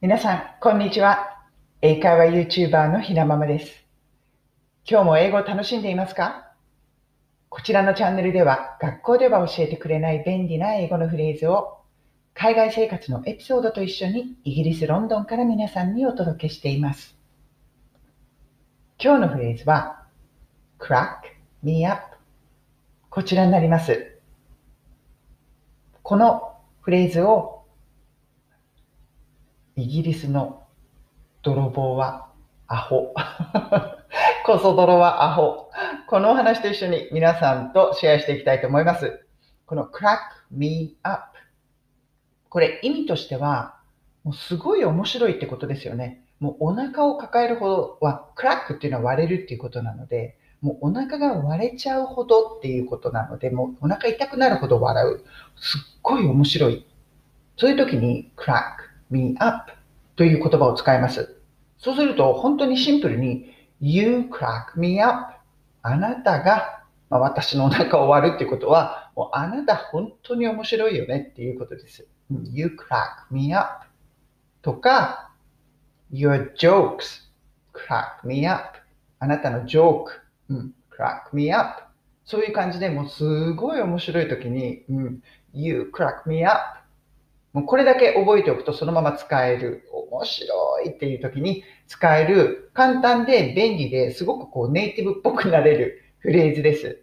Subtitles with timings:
[0.00, 1.42] 皆さん、こんにちは。
[1.82, 3.84] 英会話 YouTuber のひなままです。
[4.88, 6.52] 今日も英語を楽しんでいますか？
[7.48, 11.78] こちらのチャンネルでは、学校では教えてくれない便利な英語のフレーズを、
[12.32, 17.16] 海外生活のエピソードと一緒にイギリス・ロンドンから皆さんにお届けしています。
[19.02, 20.04] 今日のフレーズは、
[20.78, 21.22] crack
[21.64, 22.16] me up
[23.10, 24.16] こちらになります。
[26.04, 27.57] このフレーズを
[29.78, 30.64] イギリスの
[31.42, 32.32] 泥棒は
[32.66, 33.14] アホ。
[34.44, 35.70] こそ泥はアホ。
[36.08, 39.24] このお話と一緒に皆さんとシェアしていきたいと思います。
[39.66, 40.18] この crack
[40.50, 41.28] me up。
[42.48, 43.76] これ意味としては、
[44.24, 46.24] もうすごい面白いってことですよね。
[46.40, 55.24] もうお腹を抱えるほどは、クラックっていうのは割れるっていうことなので、もうお腹が割れちゃうほどっていうことなので、もうお腹痛くなるほど笑う。
[55.54, 56.84] すっごい面白い。
[57.56, 59.72] そういう時に crack me up
[60.16, 61.36] という言葉を使います。
[61.78, 65.32] そうすると本当にシンプルに you crack me up
[65.82, 72.06] あなたが、まあ、私のお腹を割るっていうことは、もうあなた本当に面白いよねっていうことです。
[72.52, 73.86] you crack me up
[74.60, 75.30] とか
[76.12, 77.22] your jokes
[77.72, 78.78] crack me up
[79.18, 80.12] あなたのジョーク
[80.50, 81.82] うん、crack me up。
[82.24, 85.22] そういう感じでもうすごい面白い時に、うん、
[85.52, 86.77] you crack me up。
[87.58, 89.84] もうこれだけ覚えておくとそのまま使える。
[90.10, 97.02] 面白いっていう時に使える簡単で便利ですごくこうネイティブっぽくなれるフレーズです。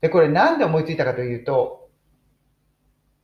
[0.00, 1.90] で、これなんで思いついたかというと、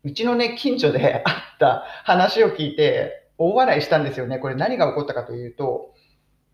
[0.05, 4.39] うちのね、近所であった話を聞いて大笑いしたんですよね。
[4.39, 5.95] これ何が起こったかというと、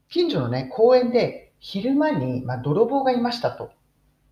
[0.08, 3.70] 近所のね、公園で昼間に、まあ、泥棒がいましたと。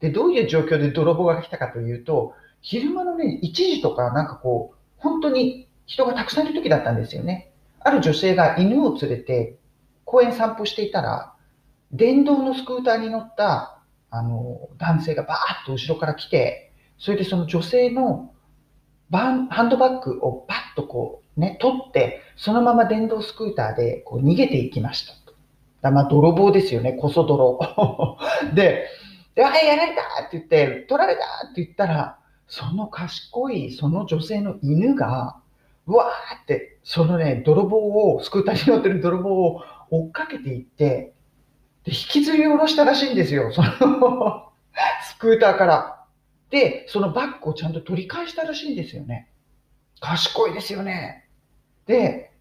[0.01, 7.53] で、どういう状況で泥棒が来たかというと、昼間のね、1時とかなんかこう、本当に人がたくさんいる時だったんですよね。
[7.81, 9.57] ある女性が犬を連れて
[10.05, 11.35] 公園散歩していたら、
[11.91, 13.79] 電動のスクーターに乗った
[14.11, 18.33] あの男性がバーッと後ろから来て、それでその女性の
[19.11, 25.15] バンハンドバッグをバッとこうね、取って、そのまま電動スクーターでこう逃げていきました。
[25.81, 27.59] だまあ、泥棒ですよね、こそ泥。
[28.55, 28.87] で、
[29.35, 31.21] で、あ、やられたって言って、取られた
[31.51, 32.19] って言ったら、
[32.53, 35.41] その賢い、その女性の犬が、
[35.87, 41.15] うわーって、そのね、泥棒を、スクーターに乗ってる泥棒を追っかけていって、
[41.85, 44.53] で、引きずり下ろしたらしいんですよ、その
[45.09, 46.05] スクーターから。
[46.51, 49.31] で、そのバッグをちゃんと取り返したらしいんですよね。
[50.01, 51.27] 賢いですよね。
[51.87, 52.33] で、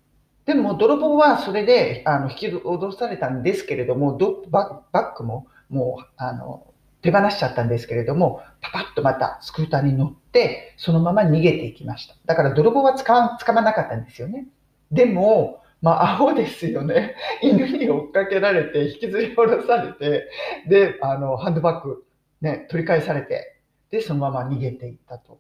[0.43, 4.17] でも、泥棒はそれであの引き戻されたんですけれども、
[4.49, 6.67] バッグももうあの
[7.01, 12.15] 手放しちゃったんですけれども、パパッとまたスクーターに乗って、そのまま逃げていきました。
[12.25, 14.47] だから泥棒は捕まなかったんですよね。
[14.91, 17.15] でも、まあ、アホですよね。
[17.41, 20.29] 犬に追っかけられて、引きずり下ろされて、
[20.69, 22.03] で、あの、ハンドバッグ、
[22.39, 23.57] ね、取り返されて、
[23.89, 25.39] で、そのまま逃げていったと。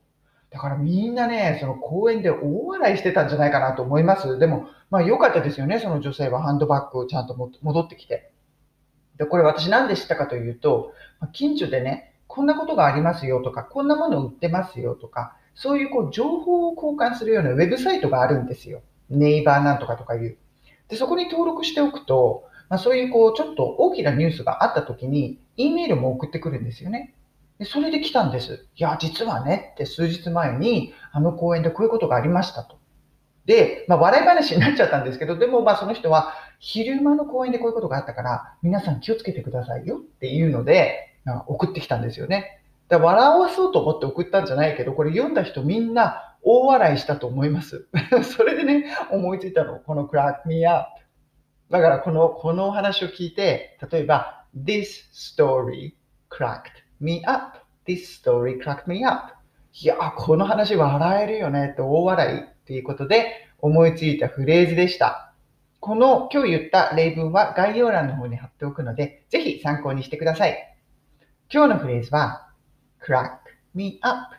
[0.49, 4.37] だからみんなね、その公園で大笑いしてたんじゃないかなと思います。
[4.37, 8.30] でも、まあ良かったですよね、その女性はハンドバッグをちゃんと戻ってきて。
[9.21, 10.93] で、これ私なんで知ったかというと、
[11.31, 18.81] 近所でね、こんなことがありますよとか、こんなもの売ってますよとか、そういうこう情報を交換するようなウェブサイトがあるんですよ。
[19.11, 20.37] ネイバーなんとかとかいう。
[20.87, 27.13] で、そこに登録しておくと、まあ、そういうこうちょっと大きなニュースがあった時に、E メールも送ってくるんですよね。
[27.59, 28.65] で、それで来たんです。
[28.75, 32.80] いや、実はねって数日前に、あの公園でこういうことがありましたと。
[33.45, 41.15] で、まあ、笑い話になっちゃったんですけど、でも、まあ、その人は、昼間の公園でこういうことがあったから、皆さん気をつけてくださいよっていうので、
[41.47, 42.61] 送ってきたんですよね。
[42.87, 47.87] だ笑わそうと思って送ったんじゃないけど、これ読んだ人みんな大笑いしたと思います。
[48.23, 50.89] それでね、思いついたの、この crack me up。
[51.69, 55.93] だからこの、このお話を聞いて、例えば、this story
[56.29, 57.57] cracked me up.
[57.87, 59.33] This story cracked me up.
[59.73, 65.33] いや、この話笑えるよねって大笑いっていうことで思いついたフレーズでした。
[65.79, 70.77] この今日言った例文は概要欄の方に貼っておくので、ぜひ参考にしてください。
[71.51, 72.49] 今日のフレーズは
[73.05, 73.39] crack
[73.73, 74.35] me up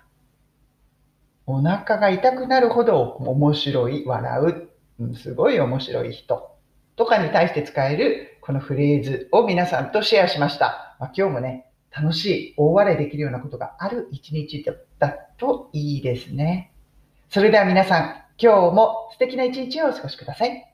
[1.47, 4.69] お腹が痛くなるほど面白い、笑う、
[5.01, 6.57] うんすごい面白い人
[6.95, 10.97] とかに対して使えるこのフレーズを皆さんとシェアしました。
[11.01, 15.09] まあ、今日もね、楽しい、大笑いできるようなことがある一日だった
[15.39, 16.73] といいですね。
[17.29, 20.72] それでは皆さん、今日も素敵な一日をお過ごしください。